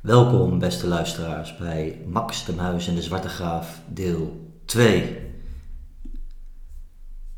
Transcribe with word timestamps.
Welkom, 0.00 0.58
beste 0.58 0.86
luisteraars, 0.86 1.56
bij 1.56 1.98
Max 2.06 2.44
de 2.44 2.52
Muis 2.52 2.88
en 2.88 2.94
de 2.94 3.02
Zwarte 3.02 3.28
Graaf, 3.28 3.80
deel 3.88 4.50
2. 4.64 5.18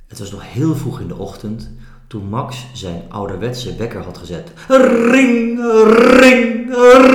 Het 0.06 0.18
was 0.18 0.30
nog 0.30 0.52
heel 0.52 0.74
vroeg 0.74 1.00
in 1.00 1.08
de 1.08 1.16
ochtend 1.16 1.70
toen 2.06 2.28
Max 2.28 2.66
zijn 2.72 3.02
ouderwetse 3.08 3.76
wekker 3.76 4.02
had 4.02 4.18
gezet. 4.18 4.52
Ring, 5.10 5.60
ring, 6.20 6.74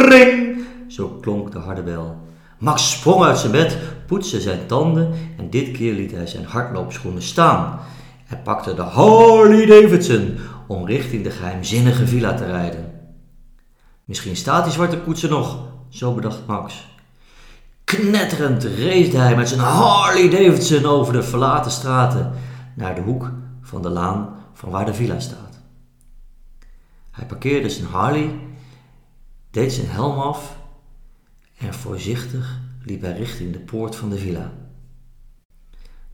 ring, 0.09 0.65
zo 0.87 1.07
klonk 1.07 1.51
de 1.51 1.59
harde 1.59 1.83
bel. 1.83 2.17
Max 2.57 2.91
sprong 2.91 3.23
uit 3.23 3.37
zijn 3.37 3.51
bed, 3.51 3.77
poetste 4.07 4.41
zijn 4.41 4.65
tanden 4.65 5.13
en 5.37 5.49
dit 5.49 5.71
keer 5.71 5.93
liet 5.93 6.11
hij 6.11 6.27
zijn 6.27 6.45
hardloopschoenen 6.45 7.21
staan. 7.21 7.79
Hij 8.25 8.37
pakte 8.37 8.73
de 8.73 8.81
Harley 8.81 9.65
Davidson 9.65 10.37
om 10.67 10.85
richting 10.85 11.23
de 11.23 11.31
geheimzinnige 11.31 12.07
villa 12.07 12.33
te 12.33 12.45
rijden. 12.45 12.96
Misschien 14.07 14.35
staat 14.35 14.63
die 14.63 14.73
zwarte 14.73 14.99
koets 14.99 15.23
er 15.23 15.29
nog, 15.29 15.67
zo 15.89 16.13
bedacht 16.13 16.45
Max. 16.45 16.87
Knetterend 17.83 18.63
race 18.63 19.17
hij 19.17 19.35
met 19.35 19.49
zijn 19.49 19.59
Harley 19.59 20.29
Davidson 20.29 20.85
over 20.85 21.13
de 21.13 21.23
verlaten 21.23 21.71
straten 21.71 22.33
naar 22.75 22.95
de 22.95 23.01
hoek 23.01 23.31
van 23.61 23.81
de 23.81 23.89
laan 23.89 24.35
van 24.53 24.69
waar 24.69 24.85
de 24.85 24.93
villa 24.93 25.19
staat. 25.19 25.59
Hij 27.11 27.25
parkeerde 27.25 27.69
zijn 27.69 27.87
Harley, 27.87 28.39
deed 29.51 29.73
zijn 29.73 29.87
helm 29.87 30.19
af 30.19 30.57
en 31.57 31.73
voorzichtig 31.73 32.59
liep 32.83 33.01
hij 33.01 33.17
richting 33.17 33.53
de 33.53 33.59
poort 33.59 33.95
van 33.95 34.09
de 34.09 34.17
villa. 34.17 34.51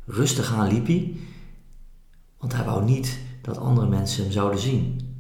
Rustig 0.05 0.53
aan 0.53 0.67
liep 0.67 0.87
hij, 0.87 1.15
want 2.37 2.53
hij 2.53 2.65
wou 2.65 2.83
niet 2.83 3.19
dat 3.41 3.57
andere 3.57 3.87
mensen 3.87 4.23
hem 4.23 4.31
zouden 4.31 4.59
zien. 4.59 5.11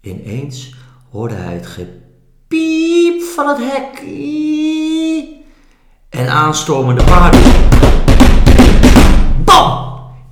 Ineens 0.00 0.74
hoorde 1.10 1.34
hij 1.34 1.54
het 1.54 1.66
gepiep 1.66 3.22
van 3.22 3.48
het 3.48 3.58
hek 3.58 4.02
en 6.08 6.28
aanstormende 6.28 7.04
paarden. 7.04 7.40
Bam! 9.44 9.86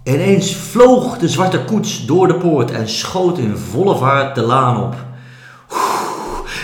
Ineens 0.05 0.55
vloog 0.55 1.19
de 1.19 1.29
zwarte 1.29 1.65
koets 1.65 2.07
door 2.07 2.27
de 2.29 2.35
poort 2.35 2.71
en 2.71 2.89
schoot 2.89 3.39
in 3.39 3.57
volle 3.57 3.97
vaart 3.97 4.35
de 4.35 4.43
laan 4.43 4.83
op. 4.83 4.95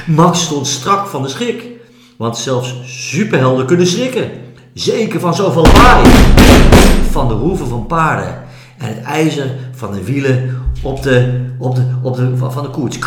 Max 0.07 0.43
stond 0.43 0.67
strak 0.67 1.07
van 1.07 1.23
de 1.23 1.29
schrik, 1.29 1.65
want 2.17 2.39
zelfs 2.39 2.75
superhelden 2.85 3.67
kunnen 3.67 3.87
schrikken. 3.87 4.31
Zeker 4.75 5.21
van 5.21 5.35
zoveel 5.35 5.63
lawaai. 5.63 6.11
Van 7.11 7.29
de 7.29 7.35
hoeven 7.35 7.69
van 7.69 7.87
paarden 7.87 8.43
en 8.79 8.89
het 8.89 9.03
ijzer 9.03 9.51
van 9.75 9.93
de 9.93 10.05
wielen 10.05 10.63
op 10.83 11.03
de, 11.03 11.47
op 11.59 11.75
de, 11.75 11.85
op 12.03 12.17
de, 12.17 12.37
van 12.37 12.63
de 12.63 12.71
koets. 12.71 12.99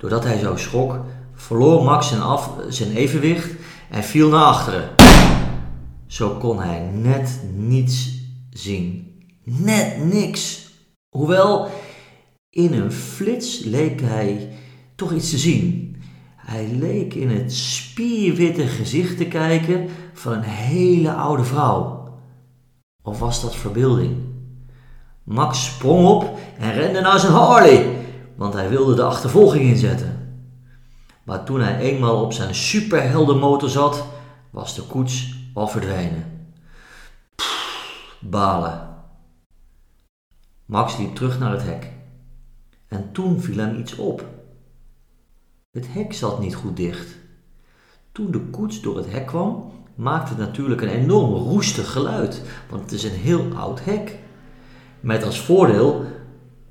Doordat 0.00 0.24
hij 0.24 0.38
zo 0.38 0.56
schrok, 0.56 1.04
verloor 1.34 1.84
Max 1.84 2.08
zijn, 2.08 2.20
af, 2.20 2.50
zijn 2.68 2.96
evenwicht 2.96 3.50
en 3.90 4.02
viel 4.02 4.28
naar 4.28 4.44
achteren. 4.44 4.90
Zo 6.06 6.28
kon 6.30 6.60
hij 6.60 6.90
net 6.92 7.40
niets 7.54 8.22
zien. 8.50 9.14
Net 9.44 10.04
niks. 10.04 10.70
Hoewel, 11.08 11.68
in 12.50 12.72
een 12.72 12.92
flits 12.92 13.58
leek 13.64 14.00
hij 14.00 14.52
toch 14.96 15.12
iets 15.12 15.30
te 15.30 15.38
zien. 15.38 15.96
Hij 16.36 16.68
leek 16.78 17.14
in 17.14 17.30
het 17.30 17.54
spierwitte 17.54 18.66
gezicht 18.66 19.16
te 19.16 19.26
kijken 19.26 19.88
van 20.12 20.32
een 20.32 20.42
hele 20.42 21.12
oude 21.12 21.44
vrouw. 21.44 22.08
Of 23.02 23.18
was 23.18 23.42
dat 23.42 23.56
verbeelding? 23.56 24.16
Max 25.24 25.64
sprong 25.64 26.06
op 26.06 26.38
en 26.58 26.72
rende 26.72 27.00
naar 27.00 27.18
zijn 27.18 27.32
Harley 27.32 27.98
want 28.40 28.54
hij 28.54 28.68
wilde 28.68 28.94
de 28.94 29.02
achtervolging 29.02 29.64
inzetten. 29.64 30.42
Maar 31.24 31.44
toen 31.44 31.60
hij 31.60 31.78
eenmaal 31.78 32.22
op 32.22 32.32
zijn 32.32 32.54
superheldenmotor 32.54 33.68
zat, 33.68 34.04
was 34.50 34.74
de 34.74 34.82
koets 34.82 35.34
al 35.54 35.68
verdwenen. 35.68 36.46
Balen. 38.20 38.88
Max 40.64 40.96
liep 40.98 41.14
terug 41.14 41.38
naar 41.38 41.50
het 41.50 41.62
hek. 41.62 41.92
En 42.88 43.12
toen 43.12 43.40
viel 43.40 43.56
hem 43.56 43.78
iets 43.78 43.96
op. 43.96 44.24
Het 45.70 45.92
hek 45.92 46.12
zat 46.12 46.40
niet 46.40 46.54
goed 46.54 46.76
dicht. 46.76 47.16
Toen 48.12 48.30
de 48.30 48.40
koets 48.40 48.80
door 48.80 48.96
het 48.96 49.10
hek 49.12 49.26
kwam, 49.26 49.72
maakte 49.94 50.28
het 50.28 50.38
natuurlijk 50.38 50.80
een 50.80 50.88
enorm 50.88 51.34
roestig 51.34 51.92
geluid, 51.92 52.42
want 52.70 52.82
het 52.82 52.92
is 52.92 53.04
een 53.04 53.18
heel 53.18 53.54
oud 53.54 53.84
hek. 53.84 54.18
Met 55.00 55.24
als 55.24 55.40
voordeel 55.40 56.04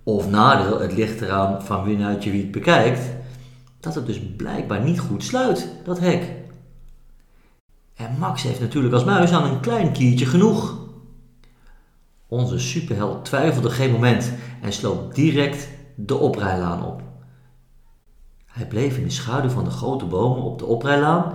of 0.03 0.29
nadeel, 0.29 0.79
het 0.79 0.93
ligt 0.93 1.21
eraan 1.21 1.63
van 1.63 1.83
wie 1.83 1.97
je 1.97 2.31
wie 2.31 2.41
het 2.41 2.51
bekijkt, 2.51 3.01
dat 3.79 3.95
het 3.95 4.05
dus 4.05 4.21
blijkbaar 4.35 4.83
niet 4.83 4.99
goed 4.99 5.23
sluit, 5.23 5.69
dat 5.83 5.99
hek. 5.99 6.31
En 7.95 8.15
Max 8.19 8.43
heeft 8.43 8.59
natuurlijk 8.59 8.93
als 8.93 9.03
muis 9.03 9.31
aan 9.31 9.43
een 9.43 9.59
klein 9.59 9.91
kiertje 9.91 10.25
genoeg. 10.25 10.77
Onze 12.27 12.59
superheld 12.59 13.25
twijfelde 13.25 13.69
geen 13.69 13.91
moment 13.91 14.31
en 14.61 14.73
sloop 14.73 15.15
direct 15.15 15.67
de 15.95 16.15
oprijlaan 16.15 16.85
op. 16.85 17.01
Hij 18.45 18.67
bleef 18.67 18.97
in 18.97 19.03
de 19.03 19.09
schaduw 19.09 19.49
van 19.49 19.63
de 19.63 19.69
grote 19.69 20.05
bomen 20.05 20.43
op 20.43 20.59
de 20.59 20.65
oprijlaan 20.65 21.33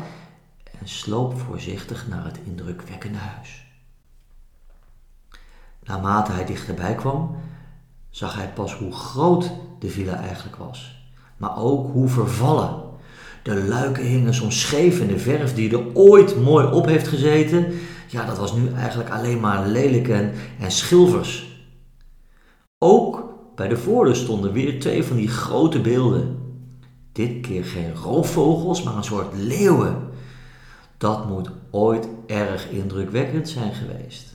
en 0.81 0.89
sloop 0.89 1.39
voorzichtig 1.39 2.09
naar 2.09 2.25
het 2.25 2.39
indrukwekkende 2.45 3.19
huis. 3.19 3.67
Naarmate 5.83 6.33
hij 6.33 6.45
dichterbij 6.45 6.95
kwam, 6.95 7.37
zag 8.15 8.35
hij 8.35 8.53
pas 8.53 8.75
hoe 8.75 8.93
groot 8.93 9.51
de 9.79 9.89
villa 9.89 10.15
eigenlijk 10.15 10.57
was, 10.57 11.07
maar 11.37 11.59
ook 11.59 11.93
hoe 11.93 12.09
vervallen. 12.09 12.83
De 13.43 13.65
luiken 13.65 14.05
hingen 14.05 14.35
soms 14.35 14.61
scheef 14.61 15.01
en 15.01 15.07
de 15.07 15.19
verf 15.19 15.55
die 15.55 15.73
er 15.77 15.95
ooit 15.95 16.43
mooi 16.43 16.67
op 16.67 16.87
heeft 16.87 17.09
gezeten, 17.09 17.67
ja, 18.09 18.25
dat 18.25 18.39
was 18.39 18.53
nu 18.53 18.73
eigenlijk 18.73 19.11
alleen 19.11 19.41
maar 19.41 19.67
lelijk 19.67 20.09
en, 20.09 20.33
en 20.61 20.71
schilvers. 20.71 21.63
Ook 22.79 23.25
bij 23.55 23.69
de 23.69 23.77
voordeur 23.77 24.17
stonden 24.17 24.53
weer 24.53 24.81
twee 24.81 25.05
van 25.05 25.17
die 25.17 25.29
grote 25.29 25.81
beelden. 25.81 26.39
Dit 27.13 27.41
keer 27.41 27.65
geen 27.65 27.95
roofvogels, 27.95 28.83
maar 28.83 28.97
een 28.97 29.05
soort 29.05 29.35
leeuwen. 29.37 30.09
Dat 30.99 31.29
moet 31.29 31.51
ooit 31.71 32.09
erg 32.27 32.71
indrukwekkend 32.71 33.49
zijn 33.49 33.75
geweest. 33.75 34.35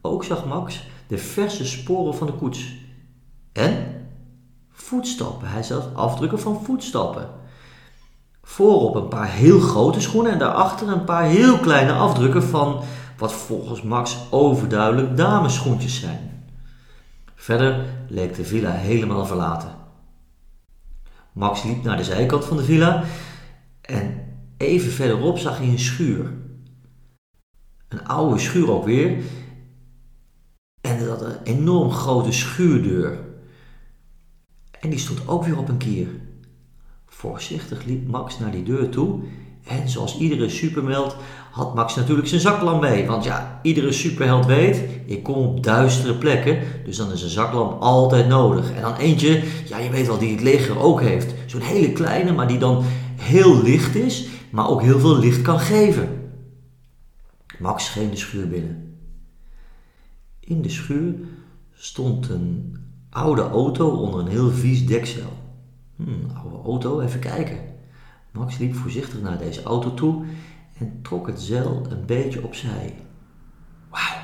Ook 0.00 0.24
zag 0.24 0.46
Max 0.46 0.90
de 1.12 1.18
verse 1.18 1.66
sporen 1.66 2.14
van 2.14 2.26
de 2.26 2.32
koets. 2.32 2.74
En 3.52 4.06
voetstappen. 4.70 5.48
Hij 5.48 5.62
zag 5.62 5.94
afdrukken 5.94 6.40
van 6.40 6.64
voetstappen. 6.64 7.28
Voorop 8.42 8.94
een 8.94 9.08
paar 9.08 9.30
heel 9.30 9.60
grote 9.60 10.00
schoenen 10.00 10.32
en 10.32 10.38
daarachter 10.38 10.88
een 10.88 11.04
paar 11.04 11.24
heel 11.24 11.58
kleine 11.58 11.92
afdrukken 11.92 12.42
van 12.42 12.82
wat 13.18 13.32
volgens 13.32 13.82
Max 13.82 14.16
overduidelijk 14.30 15.16
damesschoentjes 15.16 16.00
zijn. 16.00 16.44
Verder 17.34 17.84
leek 18.08 18.34
de 18.34 18.44
villa 18.44 18.70
helemaal 18.70 19.26
verlaten. 19.26 19.74
Max 21.32 21.62
liep 21.62 21.82
naar 21.82 21.96
de 21.96 22.04
zijkant 22.04 22.44
van 22.44 22.56
de 22.56 22.64
villa 22.64 23.04
en 23.80 24.20
even 24.56 24.92
verderop 24.92 25.38
zag 25.38 25.58
hij 25.58 25.68
een 25.68 25.78
schuur. 25.78 26.32
Een 27.88 28.06
oude 28.06 28.38
schuur 28.38 28.70
ook 28.70 28.84
weer, 28.84 29.10
er 29.10 29.22
had 31.12 31.22
een 31.22 31.42
enorm 31.44 31.90
grote 31.90 32.32
schuurdeur. 32.32 33.18
En 34.80 34.90
die 34.90 34.98
stond 34.98 35.28
ook 35.28 35.44
weer 35.44 35.58
op 35.58 35.68
een 35.68 35.76
kier. 35.76 36.06
Voorzichtig 37.06 37.84
liep 37.84 38.08
Max 38.08 38.38
naar 38.38 38.50
die 38.50 38.62
deur 38.62 38.88
toe. 38.88 39.20
En 39.66 39.88
zoals 39.88 40.18
iedere 40.18 40.48
superheld 40.48 41.16
had 41.50 41.74
Max 41.74 41.94
natuurlijk 41.94 42.28
zijn 42.28 42.40
zaklamp 42.40 42.80
mee. 42.80 43.06
Want 43.06 43.24
ja, 43.24 43.60
iedere 43.62 43.92
superheld 43.92 44.46
weet, 44.46 44.82
ik 45.06 45.22
kom 45.22 45.34
op 45.34 45.64
duistere 45.64 46.14
plekken. 46.14 46.58
Dus 46.84 46.96
dan 46.96 47.12
is 47.12 47.22
een 47.22 47.28
zaklamp 47.28 47.80
altijd 47.80 48.28
nodig. 48.28 48.72
En 48.72 48.82
dan 48.82 48.96
eentje, 48.96 49.42
ja 49.64 49.78
je 49.78 49.90
weet 49.90 50.06
wel, 50.06 50.18
die 50.18 50.32
het 50.32 50.42
leger 50.42 50.78
ook 50.78 51.00
heeft. 51.00 51.34
Zo'n 51.46 51.60
hele 51.60 51.92
kleine, 51.92 52.32
maar 52.32 52.48
die 52.48 52.58
dan 52.58 52.84
heel 53.16 53.62
licht 53.62 53.94
is, 53.94 54.26
maar 54.50 54.68
ook 54.68 54.82
heel 54.82 54.98
veel 54.98 55.18
licht 55.18 55.42
kan 55.42 55.60
geven. 55.60 56.30
Max 57.58 57.84
scheen 57.84 58.10
de 58.10 58.16
schuur 58.16 58.48
binnen. 58.48 58.91
In 60.44 60.62
de 60.62 60.68
schuur 60.68 61.14
stond 61.72 62.28
een 62.28 62.76
oude 63.10 63.42
auto 63.42 63.88
onder 63.88 64.20
een 64.20 64.26
heel 64.26 64.50
vies 64.50 64.86
deksel. 64.86 65.32
Hmm, 65.96 66.26
oude 66.34 66.56
auto, 66.64 67.00
even 67.00 67.20
kijken. 67.20 67.58
Max 68.30 68.58
liep 68.58 68.74
voorzichtig 68.74 69.20
naar 69.20 69.38
deze 69.38 69.62
auto 69.62 69.94
toe 69.94 70.24
en 70.78 71.02
trok 71.02 71.26
het 71.26 71.40
zeil 71.40 71.86
een 71.88 72.06
beetje 72.06 72.44
opzij. 72.44 72.96
Wauw, 73.90 74.20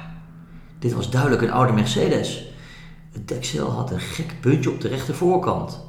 dit 0.78 0.92
was 0.92 1.10
duidelijk 1.10 1.42
een 1.42 1.50
oude 1.50 1.72
Mercedes. 1.72 2.52
Het 3.10 3.28
deksel 3.28 3.70
had 3.70 3.90
een 3.90 4.00
gek 4.00 4.36
puntje 4.40 4.70
op 4.70 4.80
de 4.80 4.88
rechter 4.88 5.14
voorkant. 5.14 5.86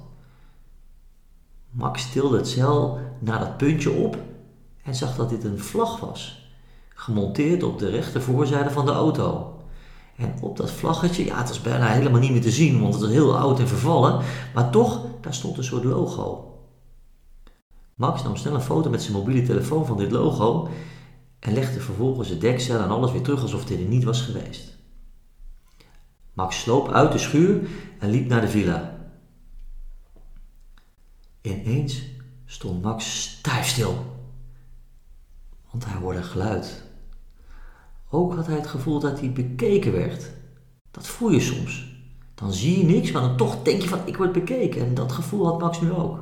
Max 1.69 2.11
tilde 2.11 2.37
het 2.37 2.47
zeil 2.47 2.99
naar 3.19 3.39
dat 3.39 3.57
puntje 3.57 3.91
op 3.91 4.17
en 4.83 4.95
zag 4.95 5.15
dat 5.15 5.29
dit 5.29 5.43
een 5.43 5.59
vlag 5.59 5.99
was, 5.99 6.51
gemonteerd 6.89 7.63
op 7.63 7.79
de 7.79 7.89
rechter 7.89 8.21
voorzijde 8.21 8.69
van 8.69 8.85
de 8.85 8.91
auto. 8.91 9.58
En 10.19 10.33
op 10.41 10.57
dat 10.57 10.71
vlaggetje, 10.71 11.25
ja, 11.25 11.37
het 11.37 11.47
was 11.47 11.61
bijna 11.61 11.87
helemaal 11.87 12.19
niet 12.19 12.31
meer 12.31 12.41
te 12.41 12.51
zien, 12.51 12.81
want 12.81 12.93
het 12.93 13.03
was 13.03 13.11
heel 13.11 13.37
oud 13.37 13.59
en 13.59 13.67
vervallen. 13.67 14.23
Maar 14.53 14.69
toch, 14.69 15.05
daar 15.21 15.33
stond 15.33 15.57
een 15.57 15.63
soort 15.63 15.83
logo. 15.83 16.43
Max 17.95 18.23
nam 18.23 18.35
snel 18.35 18.53
een 18.53 18.61
foto 18.61 18.89
met 18.89 19.01
zijn 19.01 19.13
mobiele 19.13 19.43
telefoon 19.43 19.85
van 19.85 19.97
dit 19.97 20.11
logo 20.11 20.69
en 21.39 21.53
legde 21.53 21.79
vervolgens 21.79 22.29
het 22.29 22.41
deksel 22.41 22.79
en 22.79 22.89
alles 22.89 23.11
weer 23.11 23.21
terug 23.21 23.41
alsof 23.41 23.65
dit 23.65 23.79
er 23.79 23.85
niet 23.85 24.03
was 24.03 24.21
geweest. 24.21 24.77
Max 26.33 26.59
sloop 26.59 26.91
uit 26.91 27.11
de 27.11 27.17
schuur 27.17 27.69
en 27.99 28.09
liep 28.09 28.27
naar 28.27 28.41
de 28.41 28.47
villa. 28.47 28.97
Ineens 31.41 32.01
stond 32.45 32.81
Max 32.81 33.21
stijfstil, 33.21 34.05
want 35.71 35.85
hij 35.85 35.99
hoorde 35.99 36.23
geluid. 36.23 36.88
Ook 38.09 38.35
had 38.35 38.47
hij 38.47 38.55
het 38.55 38.67
gevoel 38.67 38.99
dat 38.99 39.19
hij 39.19 39.31
bekeken 39.31 39.91
werd. 39.91 40.31
Dat 40.91 41.07
voel 41.07 41.31
je 41.31 41.39
soms. 41.39 41.97
Dan 42.35 42.53
zie 42.53 42.77
je 42.77 42.93
niks, 42.93 43.11
maar 43.11 43.21
dan 43.21 43.37
toch 43.37 43.61
denk 43.63 43.81
je 43.81 43.87
van 43.87 43.99
ik 44.05 44.17
word 44.17 44.31
bekeken. 44.31 44.85
En 44.85 44.93
dat 44.93 45.11
gevoel 45.11 45.45
had 45.45 45.59
Max 45.59 45.81
nu 45.81 45.91
ook. 45.91 46.19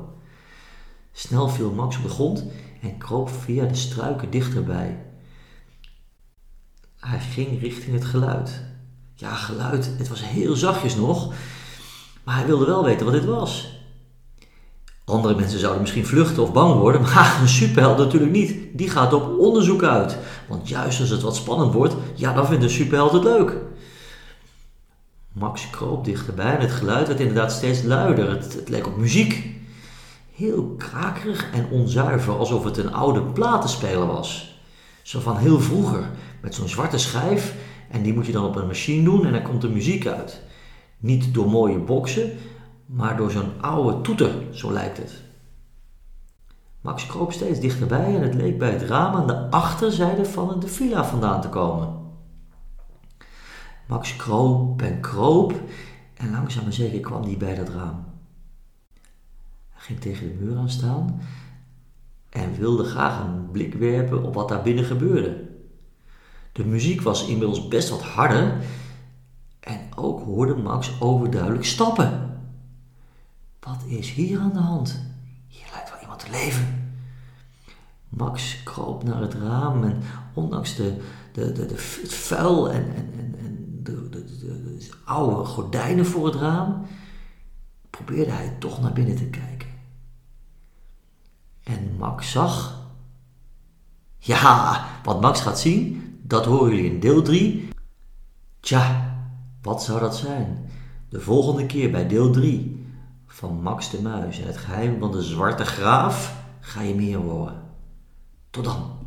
Snel 1.12 1.48
viel 1.48 1.70
Max 1.70 1.96
op 1.96 2.02
de 2.02 2.08
grond 2.08 2.44
en 2.80 2.98
kroop 2.98 3.28
via 3.28 3.64
de 3.64 3.74
struiken 3.74 4.30
dichterbij. 4.30 5.02
Hij 6.96 7.20
ging 7.20 7.60
richting 7.60 7.94
het 7.94 8.04
geluid. 8.04 8.62
Ja, 9.14 9.34
geluid, 9.34 9.94
het 9.98 10.08
was 10.08 10.28
heel 10.28 10.56
zachtjes 10.56 10.96
nog, 10.96 11.34
maar 12.24 12.34
hij 12.36 12.46
wilde 12.46 12.66
wel 12.66 12.84
weten 12.84 13.06
wat 13.06 13.14
dit 13.14 13.24
was. 13.24 13.77
Andere 15.08 15.34
mensen 15.34 15.58
zouden 15.58 15.80
misschien 15.80 16.06
vluchten 16.06 16.42
of 16.42 16.52
bang 16.52 16.74
worden, 16.74 17.00
maar 17.00 17.38
een 17.40 17.48
superheld 17.48 17.98
natuurlijk 17.98 18.32
niet. 18.32 18.54
Die 18.72 18.90
gaat 18.90 19.12
op 19.12 19.38
onderzoek 19.38 19.82
uit. 19.82 20.18
Want 20.48 20.68
juist 20.68 21.00
als 21.00 21.10
het 21.10 21.22
wat 21.22 21.36
spannend 21.36 21.72
wordt, 21.72 21.94
ja, 22.14 22.32
dan 22.32 22.46
vindt 22.46 22.64
een 22.64 22.70
superheld 22.70 23.12
het 23.12 23.24
leuk. 23.24 23.56
Max 25.32 25.70
kroop 25.70 26.04
dichterbij 26.04 26.54
en 26.54 26.60
het 26.60 26.70
geluid 26.70 27.06
werd 27.06 27.20
inderdaad 27.20 27.52
steeds 27.52 27.82
luider. 27.82 28.30
Het, 28.30 28.54
het 28.54 28.68
leek 28.68 28.86
op 28.86 28.96
muziek. 28.96 29.56
Heel 30.34 30.74
krakerig 30.78 31.50
en 31.52 31.68
onzuiver, 31.70 32.38
alsof 32.38 32.64
het 32.64 32.76
een 32.76 32.92
oude 32.92 33.22
platenspeler 33.22 34.06
was. 34.06 34.60
Zo 35.02 35.20
van 35.20 35.36
heel 35.36 35.60
vroeger, 35.60 36.10
met 36.40 36.54
zo'n 36.54 36.68
zwarte 36.68 36.98
schijf 36.98 37.54
en 37.90 38.02
die 38.02 38.14
moet 38.14 38.26
je 38.26 38.32
dan 38.32 38.44
op 38.44 38.56
een 38.56 38.66
machine 38.66 39.04
doen 39.04 39.26
en 39.26 39.32
dan 39.32 39.42
komt 39.42 39.62
er 39.62 39.70
muziek 39.70 40.06
uit. 40.06 40.40
Niet 40.98 41.34
door 41.34 41.50
mooie 41.50 41.78
boksen, 41.78 42.32
maar 42.88 43.16
door 43.16 43.30
zo'n 43.30 43.60
oude 43.60 44.00
toeter, 44.00 44.32
zo 44.50 44.72
lijkt 44.72 44.96
het. 44.96 45.22
Max 46.80 47.06
kroop 47.06 47.32
steeds 47.32 47.60
dichterbij 47.60 48.14
en 48.14 48.22
het 48.22 48.34
leek 48.34 48.58
bij 48.58 48.70
het 48.70 48.82
raam 48.82 49.14
aan 49.14 49.26
de 49.26 49.50
achterzijde 49.50 50.24
van 50.24 50.60
de 50.60 50.68
villa 50.68 51.04
vandaan 51.04 51.40
te 51.40 51.48
komen. 51.48 51.88
Max 53.86 54.16
kroop 54.16 54.82
en 54.82 55.00
kroop 55.00 55.54
en 56.14 56.30
langzaam 56.30 56.62
maar 56.62 56.72
zeker 56.72 57.00
kwam 57.00 57.22
hij 57.22 57.36
bij 57.36 57.54
dat 57.54 57.68
raam. 57.68 58.04
Hij 59.70 59.82
ging 59.82 60.00
tegen 60.00 60.28
de 60.28 60.44
muur 60.44 60.56
aan 60.56 60.70
staan 60.70 61.20
en 62.30 62.54
wilde 62.58 62.84
graag 62.84 63.24
een 63.24 63.50
blik 63.50 63.74
werpen 63.74 64.22
op 64.22 64.34
wat 64.34 64.48
daar 64.48 64.62
binnen 64.62 64.84
gebeurde. 64.84 65.48
De 66.52 66.64
muziek 66.64 67.00
was 67.00 67.26
inmiddels 67.26 67.68
best 67.68 67.88
wat 67.88 68.02
harder 68.02 68.56
en 69.60 69.80
ook 69.96 70.20
hoorde 70.24 70.54
Max 70.54 71.00
overduidelijk 71.00 71.64
stappen. 71.64 72.27
Wat 73.68 73.84
is 73.86 74.10
hier 74.10 74.40
aan 74.40 74.52
de 74.52 74.58
hand? 74.58 75.00
Hier 75.48 75.66
lijkt 75.72 75.90
wel 75.90 76.00
iemand 76.00 76.20
te 76.20 76.30
leven. 76.30 76.92
Max 78.08 78.62
kroop 78.62 79.04
naar 79.04 79.20
het 79.20 79.34
raam 79.34 79.84
en 79.84 80.02
ondanks 80.34 80.74
de, 80.76 80.96
de, 81.32 81.52
de, 81.52 81.66
de 81.66 81.74
het 81.74 82.14
vuil 82.14 82.70
en, 82.70 82.94
en, 82.94 83.12
en, 83.18 83.34
en 83.38 83.80
de, 83.82 84.08
de, 84.08 84.24
de, 84.24 84.88
oude 85.04 85.44
gordijnen 85.44 86.06
voor 86.06 86.26
het 86.26 86.34
raam, 86.34 86.86
probeerde 87.90 88.30
hij 88.30 88.56
toch 88.58 88.80
naar 88.80 88.92
binnen 88.92 89.16
te 89.16 89.26
kijken. 89.26 89.68
En 91.62 91.96
Max 91.98 92.30
zag. 92.30 92.86
Ja, 94.18 94.84
wat 95.04 95.20
Max 95.20 95.40
gaat 95.40 95.60
zien, 95.60 96.02
dat 96.22 96.44
horen 96.44 96.74
jullie 96.74 96.90
in 96.92 97.00
deel 97.00 97.22
3. 97.22 97.68
Tja, 98.60 99.16
wat 99.62 99.82
zou 99.82 100.00
dat 100.00 100.16
zijn? 100.16 100.70
De 101.08 101.20
volgende 101.20 101.66
keer 101.66 101.90
bij 101.90 102.08
deel 102.08 102.30
3 102.30 102.78
van 103.38 103.62
Max 103.62 103.90
de 103.90 104.02
Muis 104.02 104.40
en 104.40 104.46
het 104.46 104.56
geheim 104.56 104.98
van 105.00 105.12
de 105.12 105.22
zwarte 105.22 105.64
graaf 105.64 106.42
ga 106.60 106.80
je 106.82 106.94
meer 106.94 107.18
horen. 107.18 107.62
Tot 108.50 108.64
dan. 108.64 108.97